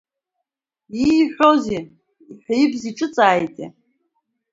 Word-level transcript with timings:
Ииҳәазеи, 1.07 1.83
иҳәа-ибз 2.29 2.81
иҿыҵааитеи?! 2.89 3.69